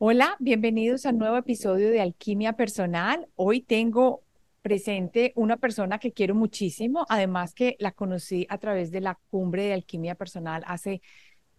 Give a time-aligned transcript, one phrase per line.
[0.00, 3.26] Hola, bienvenidos a un nuevo episodio de Alquimia Personal.
[3.34, 4.22] Hoy tengo
[4.62, 9.64] presente una persona que quiero muchísimo, además que la conocí a través de la cumbre
[9.64, 11.02] de Alquimia Personal hace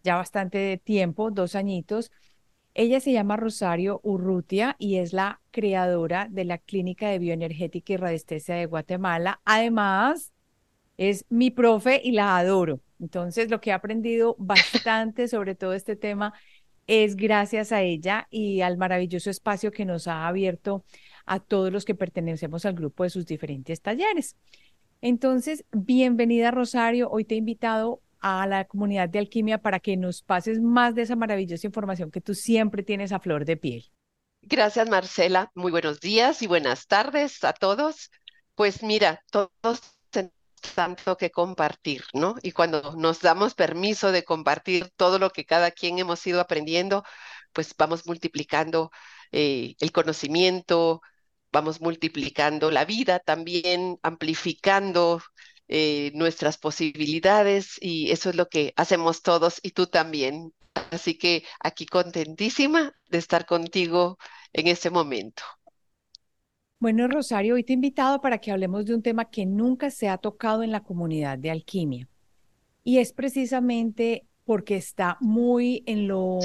[0.03, 2.13] ya bastante tiempo, dos añitos.
[2.75, 7.97] Ella se llama Rosario Urrutia y es la creadora de la Clínica de Bioenergética y
[7.97, 9.41] Radiestesia de Guatemala.
[9.43, 10.31] Además,
[10.95, 12.79] es mi profe y la adoro.
[13.01, 16.33] Entonces, lo que he aprendido bastante sobre todo este tema
[16.89, 20.83] es gracias a ella y al maravilloso espacio que nos ha abierto
[21.27, 24.35] a todos los que pertenecemos al grupo de sus diferentes talleres.
[24.99, 27.07] Entonces, bienvenida Rosario.
[27.11, 31.03] Hoy te he invitado a la comunidad de alquimia para que nos pases más de
[31.03, 33.91] esa maravillosa información que tú siempre tienes a flor de piel.
[34.41, 35.51] Gracias, Marcela.
[35.53, 38.09] Muy buenos días y buenas tardes a todos.
[38.55, 39.98] Pues mira, todos
[40.61, 42.35] tanto que compartir, ¿no?
[42.43, 47.03] Y cuando nos damos permiso de compartir todo lo que cada quien hemos ido aprendiendo,
[47.53, 48.91] pues vamos multiplicando
[49.31, 51.01] eh, el conocimiento,
[51.51, 55.21] vamos multiplicando la vida también, amplificando
[55.67, 60.53] eh, nuestras posibilidades y eso es lo que hacemos todos y tú también.
[60.91, 64.17] Así que aquí contentísima de estar contigo
[64.53, 65.43] en este momento.
[66.79, 70.07] Bueno, Rosario, hoy te he invitado para que hablemos de un tema que nunca se
[70.07, 72.07] ha tocado en la comunidad de alquimia.
[72.85, 76.39] Y es precisamente porque está muy en lo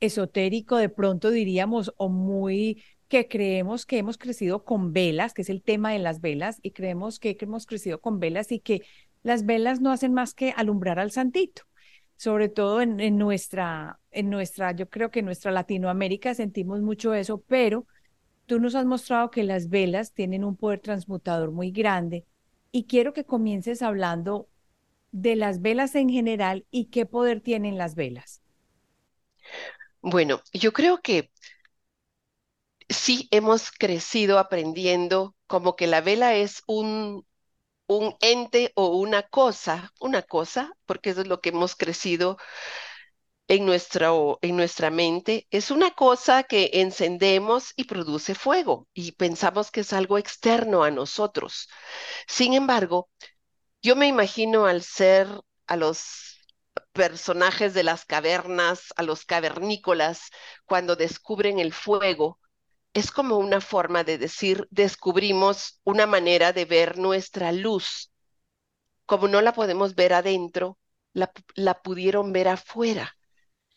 [0.00, 5.50] esotérico, de pronto diríamos, o muy que creemos que hemos crecido con velas, que es
[5.50, 8.80] el tema de las velas, y creemos que hemos crecido con velas y que
[9.22, 11.62] las velas no hacen más que alumbrar al santito.
[12.16, 17.12] Sobre todo en, en nuestra, en nuestra, yo creo que en nuestra Latinoamérica sentimos mucho
[17.12, 17.86] eso, pero
[18.46, 22.26] Tú nos has mostrado que las velas tienen un poder transmutador muy grande
[22.72, 24.48] y quiero que comiences hablando
[25.12, 28.42] de las velas en general y qué poder tienen las velas.
[30.02, 31.30] Bueno, yo creo que
[32.88, 37.26] sí hemos crecido aprendiendo como que la vela es un,
[37.88, 42.38] un ente o una cosa, una cosa, porque eso es lo que hemos crecido
[43.48, 44.10] en nuestra,
[44.42, 49.92] en nuestra mente es una cosa que encendemos y produce fuego y pensamos que es
[49.92, 51.68] algo externo a nosotros.
[52.26, 53.10] Sin embargo,
[53.82, 55.28] yo me imagino al ser
[55.66, 56.38] a los
[56.92, 60.30] personajes de las cavernas, a los cavernícolas,
[60.64, 62.40] cuando descubren el fuego,
[62.94, 68.12] es como una forma de decir, descubrimos una manera de ver nuestra luz.
[69.06, 70.78] Como no la podemos ver adentro,
[71.12, 73.16] la, la pudieron ver afuera.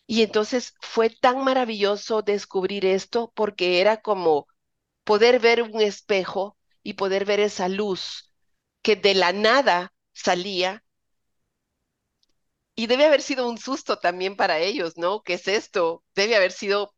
[0.08, 4.48] Y entonces fue tan maravilloso descubrir esto porque era como
[5.04, 8.32] poder ver un espejo y poder ver esa luz
[8.82, 10.84] que de la nada salía.
[12.74, 15.22] Y debe haber sido un susto también para ellos, ¿no?
[15.22, 16.04] ¿Qué es esto?
[16.14, 16.94] Debe haber sido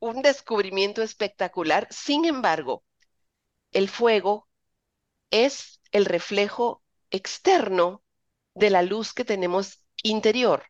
[0.00, 1.88] un descubrimiento espectacular.
[1.90, 2.84] Sin embargo,
[3.72, 4.48] el fuego
[5.30, 8.04] es el reflejo externo
[8.54, 10.64] de la luz que tenemos interior.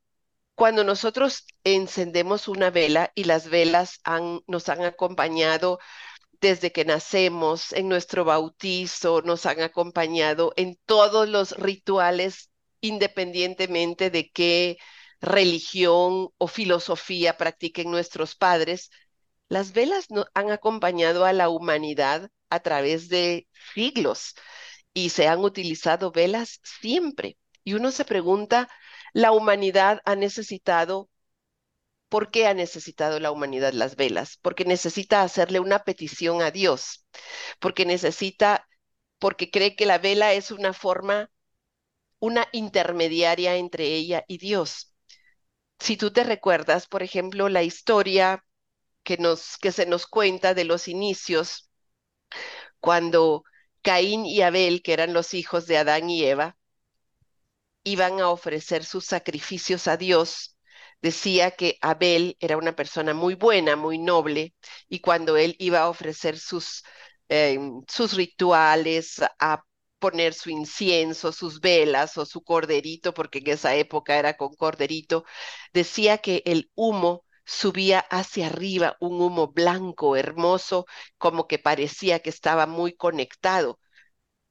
[0.61, 4.03] Cuando nosotros encendemos una vela y las velas
[4.47, 5.79] nos han acompañado
[6.39, 12.51] desde que nacemos, en nuestro bautizo, nos han acompañado en todos los rituales,
[12.83, 14.77] independientemente de qué
[15.23, 18.91] religión o filosofía practiquen nuestros padres,
[19.49, 24.35] las velas han acompañado a la humanidad a través de siglos
[24.93, 27.39] y se han utilizado velas siempre.
[27.65, 28.69] Y uno se pregunta,
[29.13, 31.09] la humanidad ha necesitado,
[32.09, 34.39] ¿por qué ha necesitado la humanidad las velas?
[34.43, 37.07] Porque necesita hacerle una petición a Dios,
[37.61, 38.69] porque necesita,
[39.19, 41.31] porque cree que la vela es una forma,
[42.21, 44.95] una intermediaria entre ella y Dios.
[45.81, 48.45] Si tú te recuerdas, por ejemplo, la historia
[49.05, 51.71] que, nos, que se nos cuenta de los inicios,
[52.81, 53.45] cuando
[53.83, 56.57] Caín y Abel, que eran los hijos de Adán y Eva,
[57.85, 60.57] iban a ofrecer sus sacrificios a Dios,
[61.03, 64.55] decía que Abel era una persona muy buena, muy noble,
[64.89, 66.83] y cuando él iba a ofrecer sus,
[67.29, 69.65] eh, sus rituales, a
[69.99, 75.25] poner su incienso, sus velas o su corderito, porque en esa época era con corderito,
[75.73, 80.87] decía que el humo subía hacia arriba, un humo blanco, hermoso,
[81.19, 83.79] como que parecía que estaba muy conectado.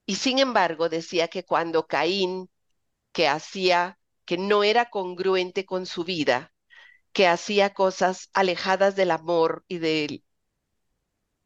[0.06, 2.50] Y sin embargo, decía que cuando Caín
[3.20, 6.54] que hacía, que no era congruente con su vida,
[7.14, 10.24] que hacía cosas alejadas del amor y de,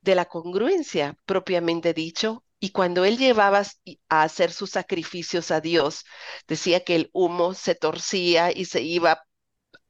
[0.01, 2.43] de la congruencia propiamente dicho.
[2.59, 3.63] Y cuando él llevaba
[4.09, 6.05] a hacer sus sacrificios a Dios,
[6.47, 9.23] decía que el humo se torcía y se iba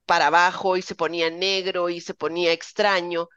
[0.08, 3.30] para abajo y se ponía negro y se ponía extraño,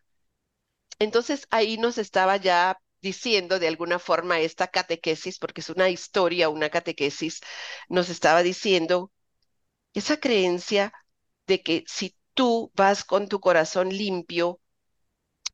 [0.98, 6.48] Entonces ahí nos estaba ya diciendo de alguna forma esta catequesis, porque es una historia,
[6.48, 7.40] una catequesis,
[7.88, 9.12] nos estaba diciendo
[9.94, 10.92] esa creencia
[11.46, 14.60] de que si tú vas con tu corazón limpio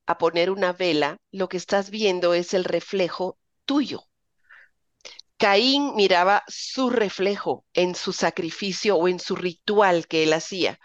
[0.07, 4.05] a poner una vela, lo que estás viendo es el reflejo tuyo.
[5.37, 10.79] Caín miraba su reflejo en su sacrificio o en su ritual que él hacía.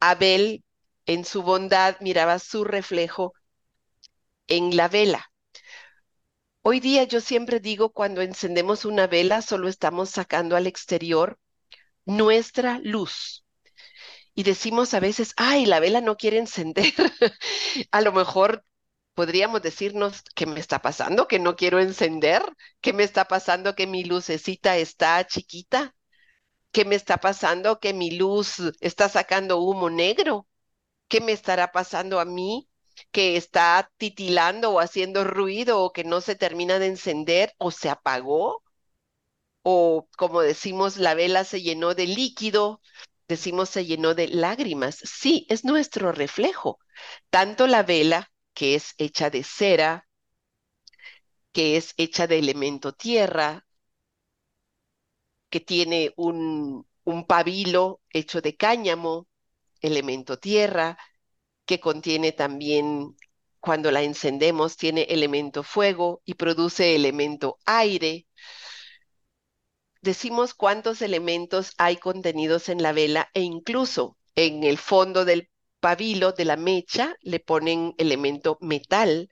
[0.00, 0.64] Abel,
[1.06, 3.34] en su bondad, miraba su reflejo
[4.48, 5.31] en la vela.
[6.62, 11.38] Hoy día yo siempre digo, cuando encendemos una vela, solo estamos sacando al exterior
[12.06, 13.44] nuestra luz.
[14.34, 16.92] Y decimos a veces, ay, la vela no quiere encender.
[17.92, 18.64] a lo mejor
[19.14, 21.28] podríamos decirnos, ¿qué me está pasando?
[21.28, 22.42] ¿Que no quiero encender?
[22.80, 23.74] ¿Qué me está pasando?
[23.74, 25.94] ¿Que mi lucecita está chiquita?
[26.72, 27.80] ¿Qué me está pasando?
[27.80, 30.48] ¿Que mi luz está sacando humo negro?
[31.08, 32.68] ¿Qué me estará pasando a mí?
[33.10, 37.88] Que está titilando o haciendo ruido o que no se termina de encender o se
[37.90, 38.62] apagó
[39.62, 42.80] o como decimos la vela se llenó de líquido,
[43.28, 44.96] decimos se llenó de lágrimas.
[45.04, 46.78] Sí, es nuestro reflejo.
[47.30, 50.08] Tanto la vela que es hecha de cera,
[51.54, 53.64] que es hecha de elemento tierra,
[55.50, 59.28] que tiene un, un pabilo hecho de cáñamo,
[59.80, 60.98] elemento tierra,
[61.72, 63.16] que contiene también,
[63.58, 68.26] cuando la encendemos, tiene elemento fuego y produce elemento aire.
[70.02, 75.48] Decimos cuántos elementos hay contenidos en la vela e incluso en el fondo del
[75.80, 79.30] pabilo de la mecha le ponen elemento metal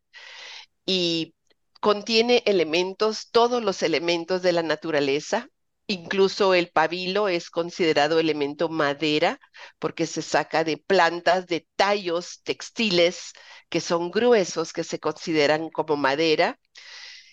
[0.87, 1.35] y
[1.81, 5.51] contiene elementos, todos los elementos de la naturaleza,
[5.91, 9.41] Incluso el pabilo es considerado elemento madera
[9.81, 13.33] porque se saca de plantas, de tallos textiles
[13.69, 16.61] que son gruesos, que se consideran como madera.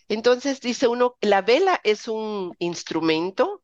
[0.07, 3.61] Entonces dice uno, la vela es un instrumento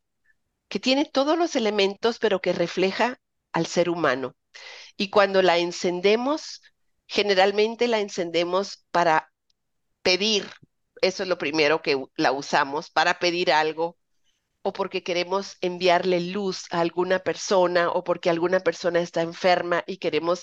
[0.68, 3.18] que tiene todos los elementos, pero que refleja
[3.52, 4.36] al ser humano.
[4.96, 6.62] Y cuando la encendemos,
[7.08, 9.34] generalmente la encendemos para
[10.04, 10.48] pedir,
[11.02, 13.98] eso es lo primero que la usamos, para pedir algo
[14.64, 19.98] o porque queremos enviarle luz a alguna persona o porque alguna persona está enferma y
[19.98, 20.42] queremos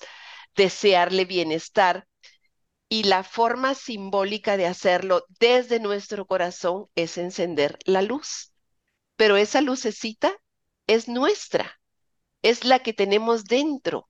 [0.54, 2.06] desearle bienestar.
[2.88, 8.52] Y la forma simbólica de hacerlo desde nuestro corazón es encender la luz.
[9.16, 10.32] Pero esa lucecita
[10.86, 11.80] es nuestra,
[12.42, 14.08] es la que tenemos dentro,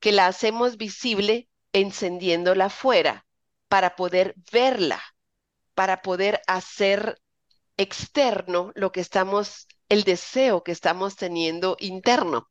[0.00, 3.26] que la hacemos visible encendiéndola fuera
[3.68, 5.02] para poder verla,
[5.74, 7.21] para poder hacer
[7.76, 12.48] externo lo que estamos, el deseo que estamos teniendo interno.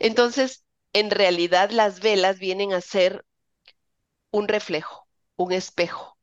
[0.00, 3.24] Entonces, en realidad las velas vienen a ser
[4.30, 5.06] un reflejo,
[5.36, 6.18] un espejo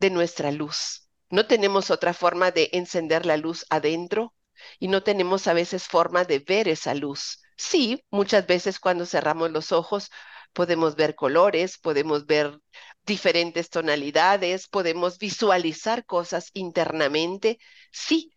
[0.00, 1.10] de nuestra luz.
[1.30, 4.34] No tenemos otra forma de encender la luz adentro
[4.78, 7.42] y no tenemos a veces forma de ver esa luz.
[7.56, 10.10] Sí, muchas veces cuando cerramos los ojos
[10.52, 12.58] podemos ver colores, podemos ver
[13.06, 17.58] diferentes tonalidades, podemos visualizar cosas internamente,
[17.92, 18.32] sí,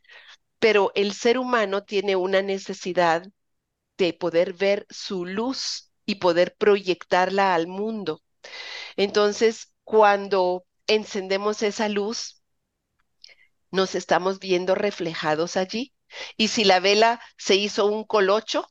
[0.59, 3.23] pero el ser humano tiene una necesidad
[3.97, 8.21] de poder ver su luz y poder proyectarla al mundo.
[8.97, 12.41] Entonces, cuando encendemos esa luz,
[13.71, 15.93] nos estamos viendo reflejados allí.
[16.37, 18.67] Y si la vela se hizo un colocho,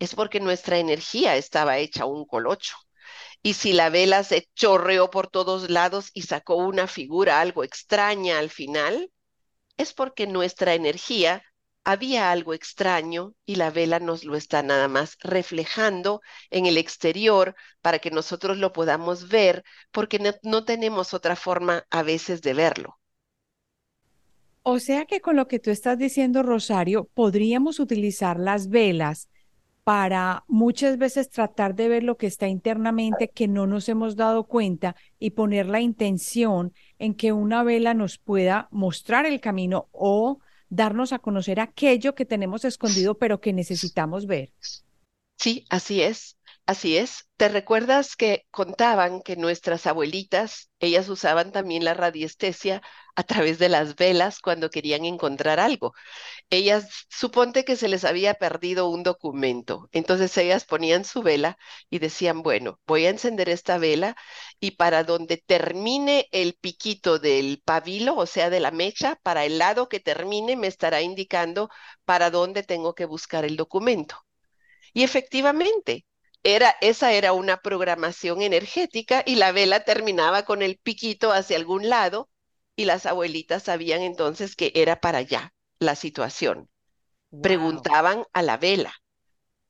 [0.00, 2.76] es porque nuestra energía estaba hecha un colocho.
[3.46, 8.38] Y si la vela se chorreó por todos lados y sacó una figura algo extraña
[8.38, 9.10] al final,
[9.76, 11.42] es porque nuestra energía
[11.84, 17.54] había algo extraño y la vela nos lo está nada más reflejando en el exterior
[17.82, 22.54] para que nosotros lo podamos ver, porque no, no, tenemos otra forma a veces de
[22.54, 22.98] verlo.
[24.62, 29.28] O sea que con lo que tú estás diciendo, Rosario, podríamos utilizar las velas
[29.84, 34.44] para muchas veces tratar de ver lo que está internamente que no nos hemos dado
[34.44, 40.38] cuenta y poner la intención en que una vela nos pueda mostrar el camino o
[40.70, 44.52] darnos a conocer aquello que tenemos escondido pero que necesitamos ver.
[45.38, 46.38] Sí, así es.
[46.66, 47.28] Así es.
[47.36, 52.80] ¿Te recuerdas que contaban que nuestras abuelitas, ellas usaban también la radiestesia
[53.16, 55.92] a través de las velas cuando querían encontrar algo?
[56.50, 59.88] Ellas, suponte que se les había perdido un documento.
[59.92, 61.58] Entonces ellas ponían su vela
[61.90, 64.16] y decían, bueno, voy a encender esta vela
[64.60, 69.58] y para donde termine el piquito del pabilo, o sea, de la mecha, para el
[69.58, 71.70] lado que termine me estará indicando
[72.04, 74.16] para dónde tengo que buscar el documento.
[74.92, 76.04] Y efectivamente,
[76.44, 81.88] era, esa era una programación energética y la vela terminaba con el piquito hacia algún
[81.88, 82.30] lado
[82.76, 86.68] y las abuelitas sabían entonces que era para allá la situación.
[87.40, 88.94] Preguntaban a la vela.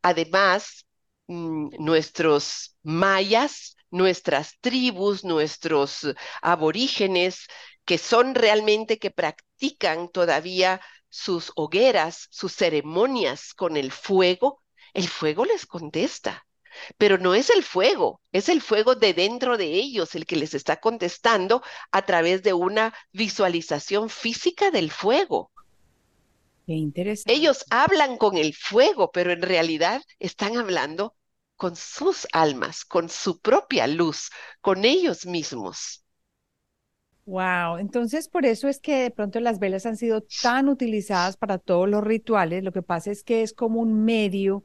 [0.03, 0.87] Además,
[1.29, 6.07] mm, nuestros mayas, nuestras tribus, nuestros
[6.43, 7.47] aborígenes,
[7.85, 14.63] que son realmente que practican todavía sus hogueras, sus ceremonias con el fuego,
[14.95, 16.47] el fuego les contesta.
[16.99, 20.55] Pero no es el fuego, es el fuego de dentro de ellos el que les
[20.55, 21.63] está contestando
[21.93, 25.51] a través de una visualización física del fuego.
[26.67, 27.33] Qué interesante.
[27.35, 31.15] Ellos hablan con el fuego, pero en realidad están hablando
[31.57, 34.31] con sus almas, con su propia luz,
[34.63, 36.03] con ellos mismos.
[37.27, 41.59] Wow, entonces por eso es que de pronto las velas han sido tan utilizadas para
[41.59, 42.63] todos los rituales.
[42.63, 44.65] Lo que pasa es que es como un medio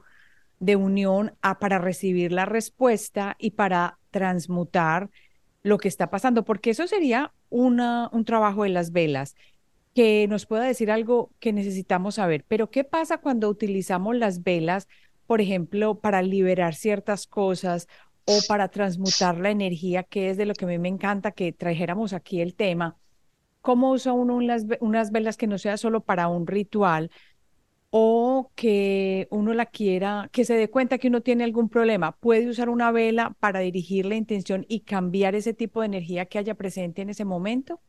[0.59, 5.09] de unión a, para recibir la respuesta y para transmutar
[5.63, 7.77] lo que está pasando, porque eso sería un
[8.25, 9.35] trabajo de las velas,
[9.93, 12.45] que nos pueda decir algo que necesitamos saber.
[12.47, 14.87] Pero ¿qué pasa cuando utilizamos las velas,
[15.25, 17.87] por ejemplo, para liberar ciertas cosas
[18.25, 21.51] o para transmutar la energía, que es de lo que a mí me encanta que
[21.51, 22.97] trajéramos aquí el tema.
[23.61, 27.11] ¿Cómo usa uno unas, unas velas que no sea solo para un ritual
[27.91, 32.13] o que uno la quiera, que se dé cuenta que uno tiene algún problema?
[32.17, 36.39] ¿Puede usar una vela para dirigir la intención y cambiar ese tipo de energía que
[36.39, 37.81] haya presente en ese momento?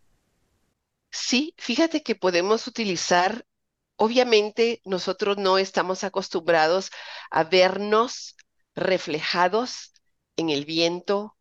[1.12, 3.44] Sí, fíjate que podemos utilizar,
[3.96, 6.90] obviamente nosotros no estamos acostumbrados
[7.30, 8.36] a vernos
[8.74, 9.92] reflejados
[10.36, 11.36] en el viento,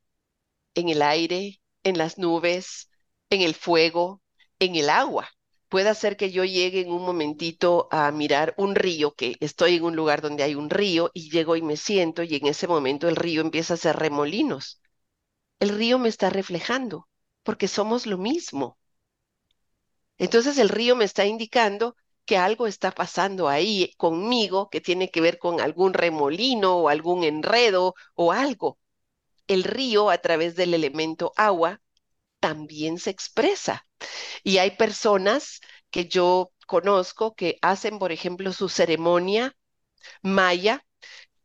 [0.75, 2.89] en el aire, en las nubes,
[3.29, 4.21] en el fuego,
[4.59, 5.29] en el agua.
[5.69, 9.83] Puede ser que yo llegue en un momentito a mirar un río, que estoy en
[9.83, 13.07] un lugar donde hay un río y llego y me siento y en ese momento
[13.07, 14.81] el río empieza a hacer remolinos.
[15.59, 17.07] El río me está reflejando
[17.43, 18.77] porque somos lo mismo.
[20.19, 21.95] Entonces el río me está indicando
[22.25, 27.23] que algo está pasando ahí conmigo que tiene que ver con algún remolino o algún
[27.23, 28.77] enredo o algo
[29.49, 31.81] el río a través del elemento agua
[32.39, 33.87] también se expresa.
[34.43, 39.55] Y hay personas que yo conozco que hacen, por ejemplo, su ceremonia
[40.21, 40.85] maya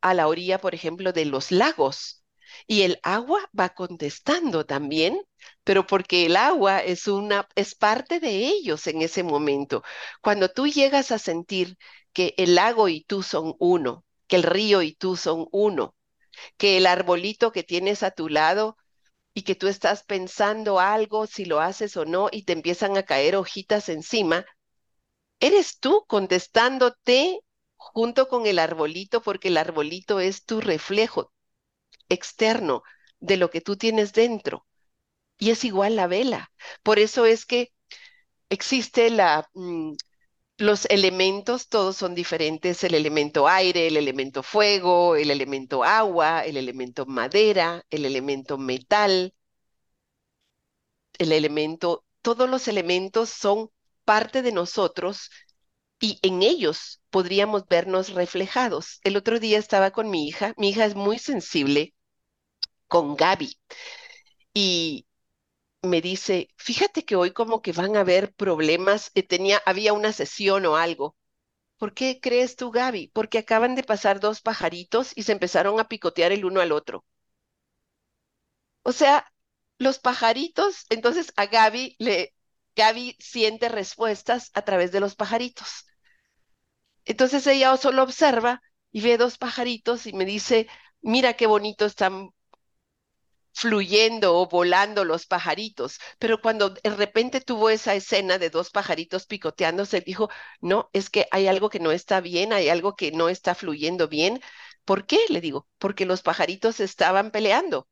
[0.00, 2.24] a la orilla, por ejemplo, de los lagos.
[2.66, 5.20] Y el agua va contestando también,
[5.64, 9.82] pero porque el agua es una es parte de ellos en ese momento.
[10.22, 11.76] Cuando tú llegas a sentir
[12.12, 15.94] que el lago y tú son uno, que el río y tú son uno,
[16.56, 18.76] que el arbolito que tienes a tu lado
[19.34, 23.04] y que tú estás pensando algo, si lo haces o no, y te empiezan a
[23.04, 24.46] caer hojitas encima,
[25.40, 27.40] eres tú contestándote
[27.76, 31.32] junto con el arbolito, porque el arbolito es tu reflejo
[32.08, 32.82] externo
[33.20, 34.66] de lo que tú tienes dentro.
[35.38, 36.50] Y es igual la vela.
[36.82, 37.72] Por eso es que
[38.50, 39.94] existe la, mm,
[40.58, 46.56] los elementos todos son diferentes, el elemento aire, el elemento fuego, el elemento agua, el
[46.56, 49.34] elemento madera, el elemento metal,
[51.18, 53.70] el elemento, todos los elementos son
[54.04, 55.30] parte de nosotros
[56.00, 59.00] y en ellos podríamos vernos reflejados.
[59.04, 61.94] El otro día estaba con mi hija, mi hija es muy sensible
[62.88, 63.58] con Gaby
[64.54, 65.06] y
[65.84, 70.12] me dice, fíjate que hoy como que van a haber problemas, eh, tenía, había una
[70.12, 71.16] sesión o algo.
[71.78, 73.08] ¿Por qué crees tú, Gaby?
[73.14, 77.04] Porque acaban de pasar dos pajaritos y se empezaron a picotear el uno al otro.
[78.82, 79.26] O sea,
[79.78, 82.34] los pajaritos, entonces a Gaby le,
[82.76, 85.86] Gaby siente respuestas a través de los pajaritos.
[87.06, 88.62] Entonces ella solo observa
[88.92, 90.68] y ve dos pajaritos y me dice,
[91.02, 92.30] mira qué bonito están
[93.64, 99.26] fluyendo o volando los pajaritos, pero cuando de repente tuvo esa escena de dos pajaritos
[99.26, 100.28] picoteándose, dijo,
[100.60, 104.08] no, es que hay algo que no está bien, hay algo que no está fluyendo
[104.08, 104.40] bien.
[104.84, 105.18] ¿Por qué?
[105.30, 107.88] Le digo, porque los pajaritos estaban peleando.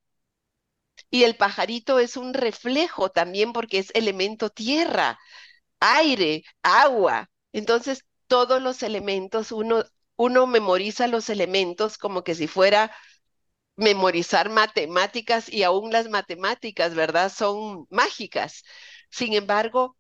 [1.11, 5.19] Y el pajarito es un reflejo también porque es elemento tierra,
[5.81, 7.31] aire, agua.
[7.53, 9.85] Entonces, todos los elementos, uno,
[10.17, 12.95] uno memoriza los elementos como que si fuera
[13.77, 17.33] memorizar matemáticas y aún las matemáticas, ¿verdad?
[17.33, 18.63] Son mágicas.
[19.11, 19.97] Sin embargo,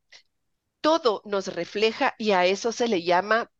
[0.80, 3.50] todo nos refleja y a eso se le llama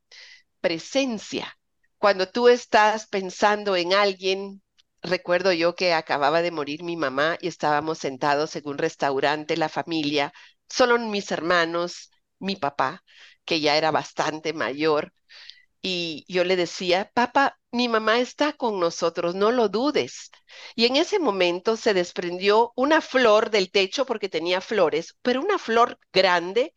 [0.60, 1.58] presencia.
[1.98, 4.62] Cuando tú estás pensando en alguien,
[5.02, 9.68] recuerdo yo que acababa de morir mi mamá y estábamos sentados en un restaurante, la
[9.68, 10.32] familia,
[10.68, 13.02] solo mis hermanos, mi papá,
[13.44, 15.12] que ya era bastante mayor,
[15.82, 20.30] y yo le decía, papá, mi mamá está con nosotros, no lo dudes.
[20.76, 25.58] Y en ese momento se desprendió una flor del techo porque tenía flores, pero una
[25.58, 26.74] flor grande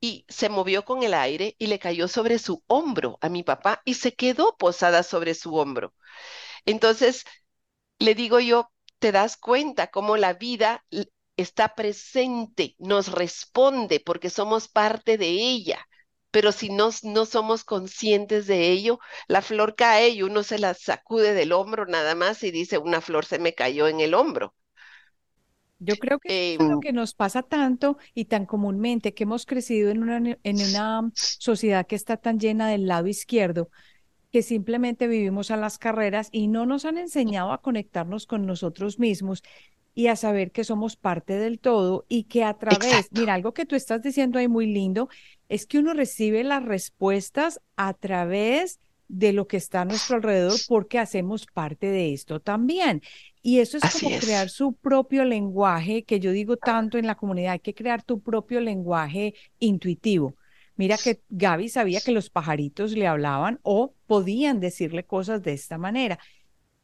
[0.00, 3.82] y se movió con el aire y le cayó sobre su hombro a mi papá
[3.84, 5.94] y se quedó posada sobre su hombro.
[6.66, 7.24] Entonces,
[7.98, 10.84] le digo yo, te das cuenta cómo la vida
[11.36, 15.86] está presente, nos responde porque somos parte de ella
[16.32, 18.98] pero si no, no somos conscientes de ello,
[19.28, 23.00] la flor cae y uno se la sacude del hombro nada más y dice, una
[23.00, 24.54] flor se me cayó en el hombro.
[25.78, 29.46] Yo creo que es lo em, que nos pasa tanto y tan comúnmente, que hemos
[29.46, 33.68] crecido en una, en una sociedad que está tan llena del lado izquierdo,
[34.30, 38.98] que simplemente vivimos a las carreras y no nos han enseñado a conectarnos con nosotros
[38.98, 39.42] mismos
[39.94, 43.66] y a saber que somos parte del todo y que a través, mira, algo que
[43.66, 45.08] tú estás diciendo ahí muy lindo,
[45.52, 50.58] es que uno recibe las respuestas a través de lo que está a nuestro alrededor
[50.66, 53.02] porque hacemos parte de esto también.
[53.42, 57.52] Y eso es como crear su propio lenguaje, que yo digo tanto en la comunidad,
[57.52, 60.36] hay que crear tu propio lenguaje intuitivo.
[60.76, 65.76] Mira que Gaby sabía que los pajaritos le hablaban o podían decirle cosas de esta
[65.76, 66.18] manera.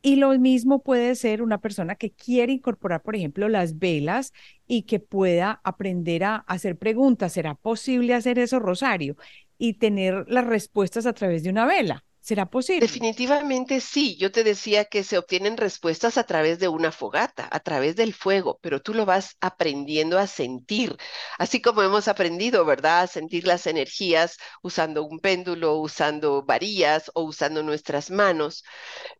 [0.01, 4.33] Y lo mismo puede ser una persona que quiere incorporar, por ejemplo, las velas
[4.67, 7.33] y que pueda aprender a hacer preguntas.
[7.33, 9.17] ¿Será posible hacer eso, Rosario?
[9.59, 12.05] Y tener las respuestas a través de una vela.
[12.29, 12.81] ¿Será posible?
[12.81, 14.15] Definitivamente sí.
[14.19, 18.13] Yo te decía que se obtienen respuestas a través de una fogata, a través del
[18.13, 20.95] fuego, pero tú lo vas aprendiendo a sentir,
[21.39, 23.01] así como hemos aprendido, ¿verdad?
[23.01, 28.63] A sentir las energías usando un péndulo, usando varillas o usando nuestras manos.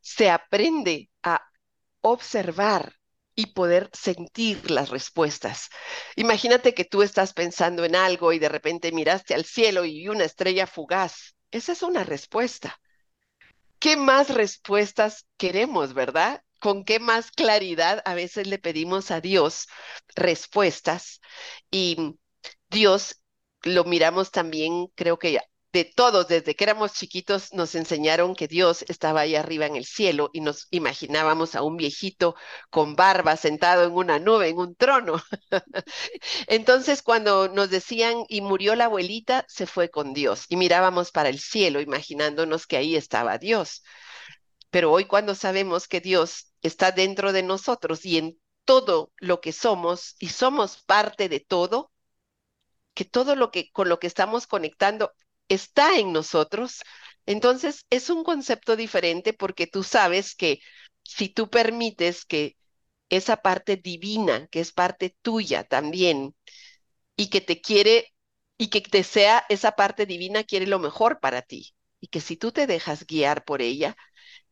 [0.03, 1.41] Se aprende a
[2.03, 2.93] observar
[3.35, 5.71] y poder sentir las respuestas.
[6.15, 10.25] Imagínate que tú estás pensando en algo y de repente miraste al cielo y una
[10.25, 11.35] estrella fugaz.
[11.51, 12.79] Esa es una respuesta.
[13.79, 16.43] ¿Qué más respuestas queremos, verdad?
[16.61, 19.69] ¿Con qué más claridad a veces le pedimos a Dios
[20.17, 21.21] respuestas?
[21.71, 22.19] Y
[22.71, 23.23] Dios
[23.63, 25.39] lo miramos también, creo que
[25.85, 30.31] todos, desde que éramos chiquitos, nos enseñaron que Dios estaba ahí arriba en el cielo
[30.33, 32.35] y nos imaginábamos a un viejito
[32.71, 35.23] con barba sentado en una nube, en un trono.
[36.47, 41.29] Entonces, cuando nos decían y murió la abuelita, se fue con Dios y mirábamos para
[41.29, 43.83] el cielo, imaginándonos que ahí estaba Dios.
[44.71, 49.53] Pero hoy cuando sabemos que Dios está dentro de nosotros y en todo lo que
[49.53, 51.91] somos y somos parte de todo,
[52.95, 55.13] que todo lo que con lo que estamos conectando
[55.49, 56.83] está en nosotros,
[57.27, 60.61] entonces es un concepto diferente porque tú sabes que
[61.05, 62.57] si tú permites que
[63.11, 66.35] esa parte divina, que es parte tuya también,
[67.17, 68.15] y que te quiere,
[68.57, 72.37] y que te sea esa parte divina, quiere lo mejor para ti, y que si
[72.37, 73.97] tú te dejas guiar por ella,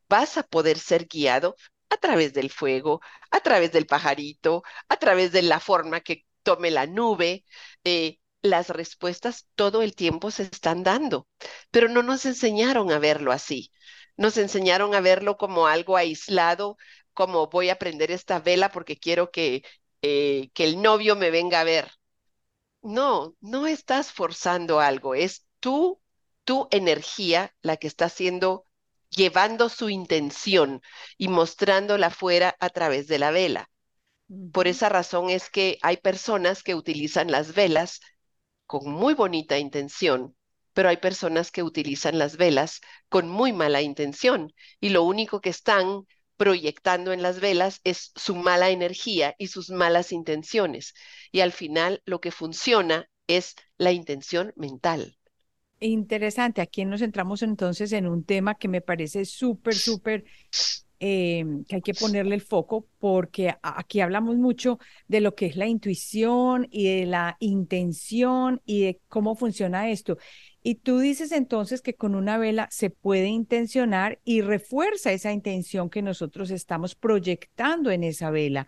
[0.09, 1.55] vas a poder ser guiado
[1.89, 6.71] a través del fuego, a través del pajarito, a través de la forma que tome
[6.71, 7.45] la nube,
[7.83, 11.27] eh, las respuestas todo el tiempo se están dando,
[11.71, 13.71] pero no nos enseñaron a verlo así.
[14.15, 16.77] Nos enseñaron a verlo como algo aislado,
[17.13, 19.63] como voy a prender esta vela porque quiero que,
[20.01, 21.91] eh, que el novio me venga a ver.
[22.81, 26.01] No, no estás forzando algo, es tú,
[26.43, 28.65] tu energía la que está haciendo,
[29.09, 30.81] llevando su intención
[31.17, 33.69] y mostrándola fuera a través de la vela.
[34.53, 38.01] Por esa razón es que hay personas que utilizan las velas
[38.67, 40.35] con muy bonita intención,
[40.73, 45.49] pero hay personas que utilizan las velas con muy mala intención y lo único que
[45.49, 46.03] están
[46.37, 50.93] proyectando en las velas es su mala energía y sus malas intenciones.
[51.31, 55.17] Y al final lo que funciona es la intención mental.
[55.79, 56.61] Interesante.
[56.61, 60.25] Aquí nos centramos entonces en un tema que me parece súper, súper
[60.99, 65.55] eh, que hay que ponerle el foco porque aquí hablamos mucho de lo que es
[65.55, 70.17] la intuición y de la intención y de cómo funciona esto.
[70.63, 75.89] Y tú dices entonces que con una vela se puede intencionar y refuerza esa intención
[75.89, 78.67] que nosotros estamos proyectando en esa vela.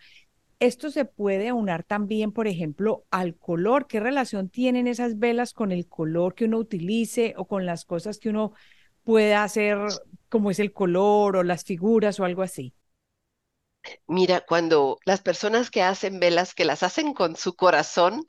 [0.60, 3.86] Esto se puede aunar también, por ejemplo, al color.
[3.86, 8.18] ¿Qué relación tienen esas velas con el color que uno utilice o con las cosas
[8.18, 8.52] que uno
[9.04, 9.78] pueda hacer
[10.30, 12.74] como es el color o las figuras o algo así?
[14.06, 18.24] Mira, cuando las personas que hacen velas, que las hacen con su corazón,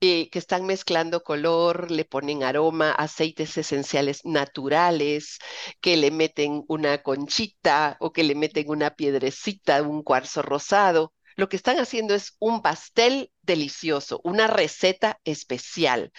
[0.00, 5.38] eh, que están mezclando color, le ponen aroma, aceites esenciales naturales,
[5.80, 11.14] que le meten una conchita o que le meten una piedrecita, un cuarzo rosado.
[11.36, 16.12] Lo que están haciendo es un pastel delicioso, una receta especial,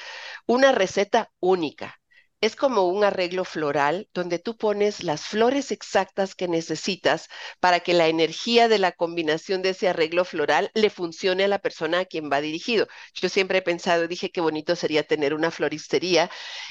[0.47, 1.99] una receta única
[2.41, 7.27] es como un arreglo floral donde tú pones las flores exactas que necesitas
[7.59, 11.59] para que la energía de la combinación de ese arreglo floral le funcione a la
[11.59, 12.87] persona a quien va dirigido.
[13.13, 16.29] Yo siempre he pensado, dije qué bonito sería tener una floristería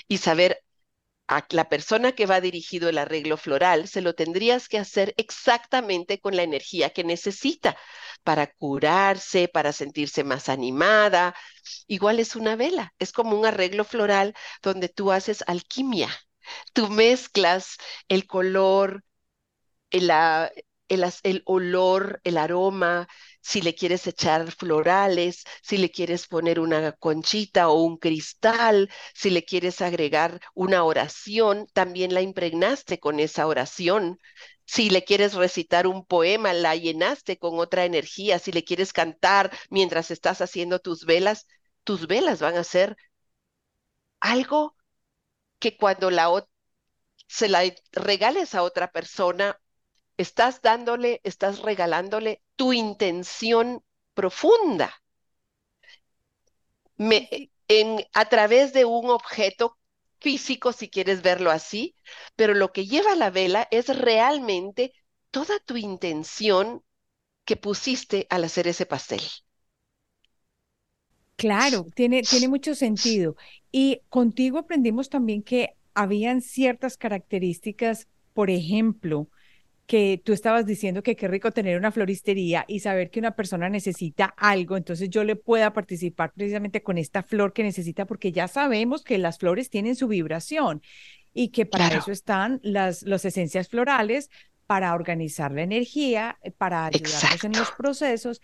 [0.08, 0.62] y saber
[1.28, 6.20] a la persona que va dirigido el arreglo floral, se lo tendrías que hacer exactamente
[6.20, 7.76] con la energía que necesita
[8.24, 11.34] para curarse, para sentirse más animada.
[11.86, 16.10] Igual es una vela, es como un arreglo floral donde tú haces alquimia.
[16.74, 17.76] Tú mezclas
[18.08, 19.02] el color,
[19.90, 20.10] el,
[20.88, 23.08] el, el olor, el aroma,
[23.44, 29.28] si le quieres echar florales, si le quieres poner una conchita o un cristal, si
[29.30, 34.18] le quieres agregar una oración, también la impregnaste con esa oración.
[34.64, 38.38] Si le quieres recitar un poema, la llenaste con otra energía.
[38.38, 41.46] Si le quieres cantar mientras estás haciendo tus velas,
[41.84, 42.96] tus velas van a ser
[44.20, 44.74] algo
[45.58, 46.46] que cuando la
[47.28, 49.58] se la regales a otra persona
[50.16, 53.82] estás dándole, estás regalándole tu intención
[54.14, 54.94] profunda.
[57.68, 59.78] en, a través de un objeto
[60.20, 61.96] físico, si quieres verlo así,
[62.36, 64.92] pero lo que lleva la vela es realmente
[65.30, 66.82] toda tu intención
[67.46, 69.22] que pusiste al hacer ese pastel.
[71.36, 73.36] Claro, tiene, tiene mucho sentido.
[73.72, 79.28] Y contigo aprendimos también que habían ciertas características, por ejemplo,
[79.86, 83.68] que tú estabas diciendo que qué rico tener una floristería y saber que una persona
[83.68, 88.48] necesita algo, entonces yo le pueda participar precisamente con esta flor que necesita, porque ya
[88.48, 90.82] sabemos que las flores tienen su vibración
[91.34, 94.30] y que para eso están las, las esencias florales,
[94.66, 98.40] para organizar la energía, eh, para ayudarnos en los procesos.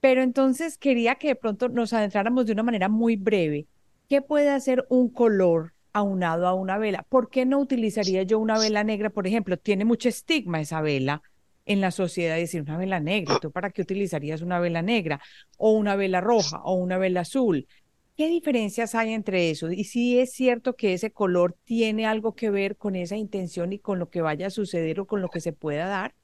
[0.00, 3.66] Pero entonces quería que de pronto nos adentráramos de una manera muy breve.
[4.08, 7.04] ¿Qué puede hacer un color aunado a una vela.
[7.08, 9.56] ¿Por qué no utilizaría yo una vela negra, por ejemplo?
[9.58, 11.22] Tiene mucho estigma esa vela
[11.66, 15.20] en la sociedad, decir una vela negra, ¿tú para qué utilizarías una vela negra?
[15.58, 17.68] O una vela roja o una vela azul.
[18.16, 19.70] ¿Qué diferencias hay entre eso?
[19.70, 23.78] Y si es cierto que ese color tiene algo que ver con esa intención y
[23.78, 26.14] con lo que vaya a suceder o con lo que se pueda dar.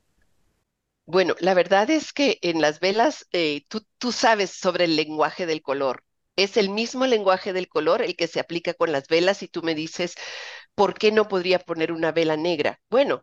[1.06, 5.46] Bueno, la verdad es que en las velas eh, tú, tú sabes sobre el lenguaje
[5.46, 6.02] del color
[6.36, 9.62] es el mismo lenguaje del color el que se aplica con las velas y tú
[9.62, 10.14] me dices,
[10.74, 12.80] ¿por qué no podría poner una vela negra?
[12.90, 13.22] Bueno,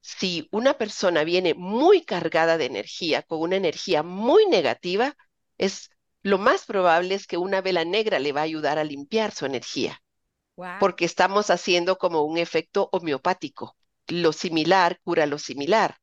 [0.00, 5.16] si una persona viene muy cargada de energía, con una energía muy negativa,
[5.58, 5.90] es
[6.22, 9.46] lo más probable es que una vela negra le va a ayudar a limpiar su
[9.46, 10.02] energía,
[10.78, 13.76] porque estamos haciendo como un efecto homeopático.
[14.08, 15.98] Lo similar cura lo similar.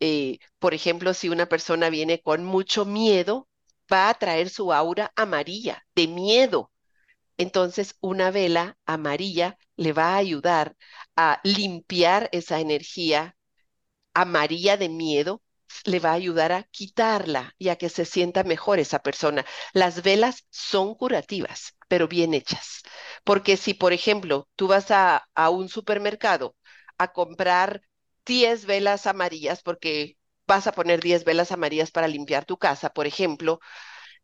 [0.00, 3.48] Eh, por ejemplo, si una persona viene con mucho miedo,
[3.92, 6.70] va a traer su aura amarilla, de miedo.
[7.38, 10.76] Entonces, una vela amarilla le va a ayudar
[11.16, 13.36] a limpiar esa energía
[14.14, 15.42] amarilla de miedo,
[15.84, 19.44] le va a ayudar a quitarla y a que se sienta mejor esa persona.
[19.72, 22.82] Las velas son curativas, pero bien hechas.
[23.24, 26.56] Porque si, por ejemplo, tú vas a, a un supermercado
[26.98, 27.82] a comprar
[28.26, 30.16] 10 velas amarillas, porque
[30.46, 33.60] vas a poner 10 velas amarillas para limpiar tu casa, por ejemplo,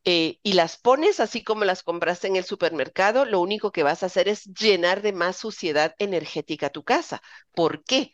[0.04, 4.02] eh, y las pones así como las compraste en el supermercado, lo único que vas
[4.02, 7.22] a hacer es llenar de más suciedad energética tu casa.
[7.54, 8.12] ¿Por qué?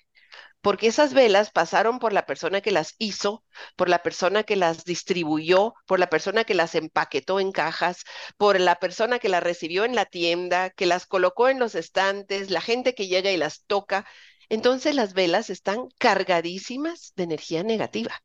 [0.60, 3.44] Porque esas velas pasaron por la persona que las hizo,
[3.76, 8.04] por la persona que las distribuyó, por la persona que las empaquetó en cajas,
[8.36, 12.50] por la persona que las recibió en la tienda, que las colocó en los estantes,
[12.50, 14.06] la gente que llega y las toca.
[14.48, 18.22] Entonces las velas están cargadísimas de energía negativa,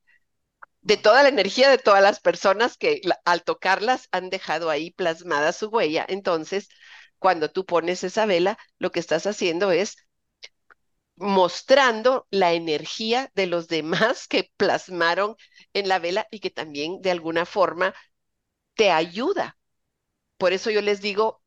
[0.81, 5.53] de toda la energía de todas las personas que al tocarlas han dejado ahí plasmada
[5.53, 6.05] su huella.
[6.09, 6.69] Entonces,
[7.19, 9.97] cuando tú pones esa vela, lo que estás haciendo es
[11.15, 15.35] mostrando la energía de los demás que plasmaron
[15.73, 17.93] en la vela y que también de alguna forma
[18.75, 19.57] te ayuda.
[20.37, 21.41] Por eso yo les digo,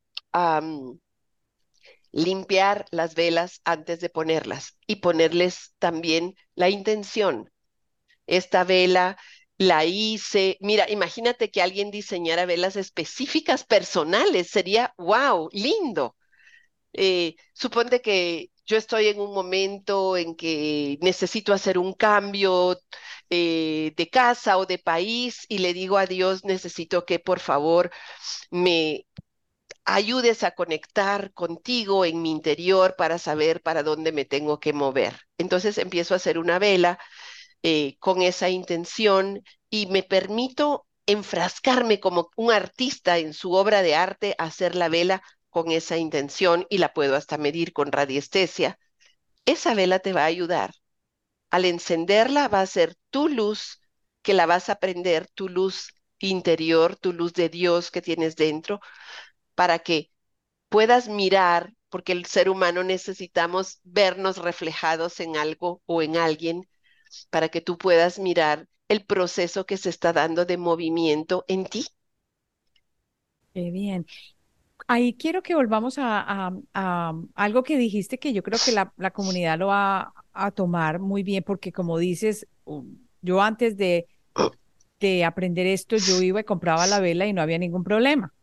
[2.15, 7.51] limpiar las velas antes de ponerlas y ponerles también la intención.
[8.27, 9.19] Esta vela
[9.59, 16.17] la hice, mira, imagínate que alguien diseñara velas específicas personales, sería, wow, lindo.
[16.93, 22.79] Eh, suponte que yo estoy en un momento en que necesito hacer un cambio
[23.31, 27.91] eh, de casa o de país y le digo a Dios, necesito que por favor
[28.51, 29.07] me
[29.85, 35.15] ayudes a conectar contigo en mi interior para saber para dónde me tengo que mover.
[35.39, 36.99] Entonces empiezo a hacer una vela
[37.63, 43.95] eh, con esa intención y me permito enfrascarme como un artista en su obra de
[43.95, 48.79] arte, hacer la vela con esa intención y la puedo hasta medir con radiestesia,
[49.47, 50.75] esa vela te va a ayudar.
[51.51, 53.81] Al encenderla va a ser tu luz
[54.23, 58.81] que la vas a prender, tu luz interior, tu luz de Dios que tienes dentro,
[59.55, 60.11] para que
[60.69, 66.69] puedas mirar, porque el ser humano necesitamos vernos reflejados en algo o en alguien,
[67.31, 71.87] para que tú puedas mirar el proceso que se está dando de movimiento en ti.
[73.53, 74.07] Qué bien.
[74.87, 76.53] Ahí quiero que volvamos a,
[77.35, 81.43] algo que dijiste que yo creo que la, comunidad lo va a tomar muy bien,
[81.43, 82.47] porque como dices,
[83.23, 84.09] yo antes de,
[85.01, 88.34] de aprender esto, yo iba y compraba la vela y no había ningún problema,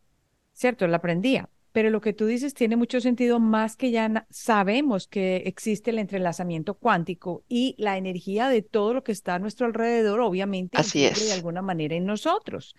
[0.52, 0.86] ¿cierto?
[0.86, 1.48] La aprendía.
[1.72, 5.98] Pero lo que tú dices tiene mucho sentido, más que ya sabemos que existe el
[5.98, 11.06] entrelazamiento cuántico y la energía de todo lo que está a nuestro alrededor, obviamente, Así
[11.06, 11.24] es.
[11.24, 12.74] de alguna manera en nosotros.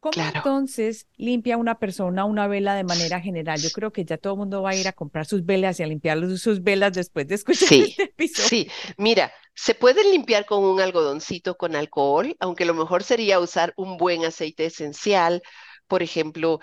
[0.00, 3.60] ¿Cómo entonces limpia una persona una vela de manera general?
[3.60, 5.82] Yo creo que ya todo el mundo va a ir a comprar sus velas y
[5.82, 8.48] a limpiar sus velas después de escuchar este episodio.
[8.48, 13.74] Sí, mira, se pueden limpiar con un algodoncito con alcohol, aunque lo mejor sería usar
[13.76, 15.42] un buen aceite esencial,
[15.88, 16.60] por ejemplo,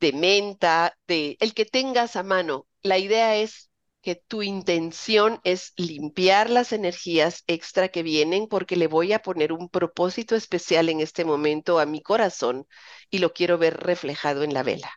[0.00, 2.66] de menta, de el que tengas a mano.
[2.82, 3.70] La idea es
[4.02, 9.52] que tu intención es limpiar las energías extra que vienen porque le voy a poner
[9.52, 12.66] un propósito especial en este momento a mi corazón
[13.10, 14.92] y lo quiero ver reflejado en la vela.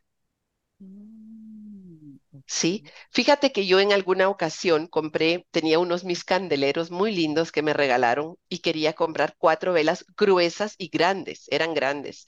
[0.79, 7.51] Mm, sí, fíjate que yo en alguna ocasión compré, tenía unos mis candeleros muy lindos
[7.51, 12.25] que me regalaron y quería comprar cuatro velas gruesas y grandes, eran grandes.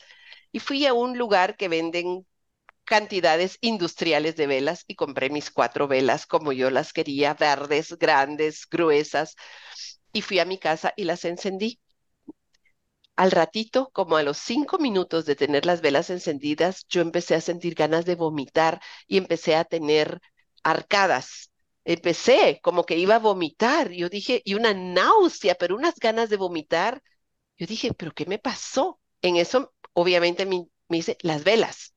[0.52, 2.26] Y fui a un lugar que venden
[2.86, 8.68] cantidades industriales de velas y compré mis cuatro velas como yo las quería, verdes, grandes,
[8.70, 9.36] gruesas,
[10.14, 11.80] y fui a mi casa y las encendí.
[13.16, 17.42] Al ratito, como a los cinco minutos de tener las velas encendidas, yo empecé a
[17.42, 20.22] sentir ganas de vomitar y empecé a tener
[20.64, 21.52] arcadas.
[21.84, 23.92] Empecé como que iba a vomitar.
[23.92, 27.02] Yo dije, y una náusea, pero unas ganas de vomitar.
[27.58, 29.00] Yo dije, ¿pero qué me pasó?
[29.22, 31.94] En eso, obviamente, me, me dice, las velas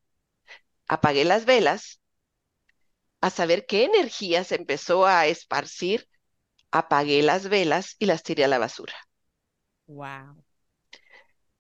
[0.89, 2.01] apagué las velas,
[3.23, 6.07] a saber qué energía se empezó a esparcir,
[6.73, 8.95] apagué las velas y las tiré a la basura.
[9.89, 10.43] Wow.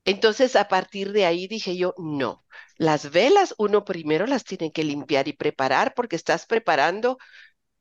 [0.05, 2.45] Entonces, a partir de ahí dije yo, no,
[2.77, 7.19] las velas uno primero las tiene que limpiar y preparar porque estás preparando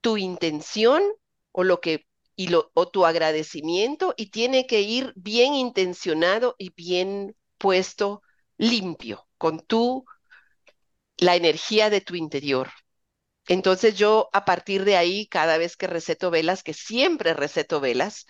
[0.02, 1.04] tu intención
[1.52, 6.72] o lo que y lo, o tu agradecimiento y tiene que ir bien intencionado y
[6.76, 8.22] bien puesto
[8.60, 10.06] limpio con tu
[11.18, 12.70] la energía de tu interior.
[13.48, 18.28] Entonces yo a partir de ahí, cada vez que receto velas, que siempre receto velas,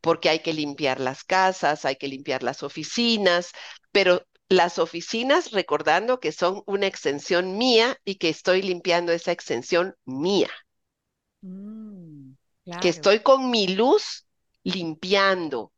[0.00, 3.50] porque hay que limpiar las casas, hay que limpiar las oficinas,
[3.90, 9.96] pero las oficinas recordando que son una extensión mía y que estoy limpiando esa extensión
[10.04, 10.50] mía.
[11.42, 12.34] Mm,
[12.80, 14.26] que estoy con mi luz
[14.62, 15.72] limpiando,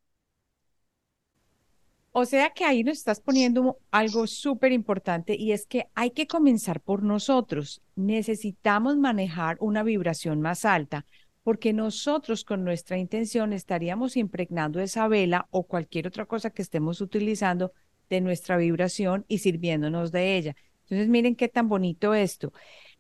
[2.18, 6.26] o sea que ahí nos estás poniendo algo súper importante y es que hay que
[6.26, 7.80] comenzar por nosotros.
[7.94, 11.06] Necesitamos manejar una vibración más alta
[11.44, 17.00] porque nosotros con nuestra intención estaríamos impregnando esa vela o cualquier otra cosa que estemos
[17.00, 17.72] utilizando
[18.10, 20.56] de nuestra vibración y sirviéndonos de ella.
[20.82, 22.52] Entonces miren qué tan bonito esto,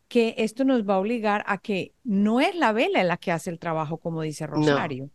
[0.06, 3.50] que esto nos va a obligar a que no es la vela la que hace
[3.50, 5.10] el trabajo, como dice Rosario